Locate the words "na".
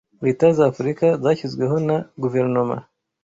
1.87-1.97